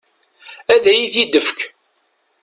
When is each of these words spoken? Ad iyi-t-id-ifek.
Ad 0.73 0.83
iyi-t-id-ifek. 0.91 1.59